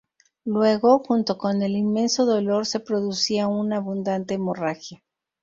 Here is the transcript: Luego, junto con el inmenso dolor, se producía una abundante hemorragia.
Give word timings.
Luego, 0.45 1.03
junto 1.05 1.37
con 1.37 1.61
el 1.61 1.75
inmenso 1.75 2.25
dolor, 2.25 2.65
se 2.65 2.79
producía 2.79 3.47
una 3.47 3.77
abundante 3.77 4.33
hemorragia. 4.33 5.03